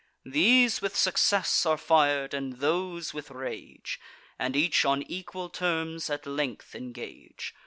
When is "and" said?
2.33-2.53, 4.39-4.55